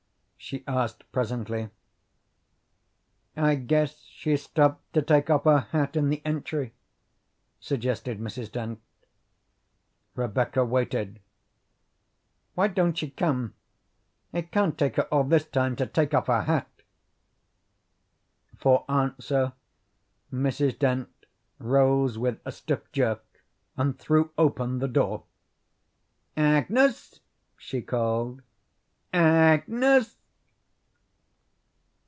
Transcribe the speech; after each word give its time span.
she 0.43 0.63
asked 0.65 1.09
presently. 1.11 1.69
"I 3.37 3.53
guess 3.55 4.01
she's 4.09 4.41
stopped 4.41 4.91
to 4.95 5.01
take 5.03 5.29
off 5.29 5.43
her 5.43 5.59
hat 5.59 5.95
in 5.95 6.09
the 6.09 6.19
entry," 6.25 6.73
suggested 7.59 8.19
Mrs. 8.19 8.51
Dent. 8.51 8.81
Rebecca 10.15 10.65
waited. 10.65 11.21
"Why 12.55 12.69
don't 12.69 12.97
she 12.97 13.11
come? 13.11 13.53
It 14.33 14.51
can't 14.51 14.79
take 14.79 14.95
her 14.95 15.03
all 15.03 15.25
this 15.25 15.45
time 15.45 15.75
to 15.75 15.85
take 15.85 16.11
off 16.15 16.25
her 16.25 16.41
hat." 16.41 16.71
For 18.57 18.83
answer 18.89 19.53
Mrs. 20.33 20.79
Dent 20.79 21.09
rose 21.59 22.17
with 22.17 22.41
a 22.45 22.51
stiff 22.51 22.91
jerk 22.91 23.23
and 23.77 23.97
threw 23.97 24.31
open 24.39 24.79
the 24.79 24.87
door. 24.87 25.23
"Agnes!" 26.35 27.19
she 27.57 27.83
called. 27.83 28.41
"Agnes!" 29.13 30.17